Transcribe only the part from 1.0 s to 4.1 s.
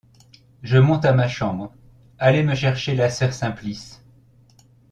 à ma chambre, allez me chercher la sœur Simplice.